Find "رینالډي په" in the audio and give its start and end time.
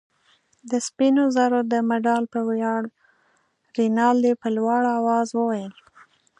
3.77-4.47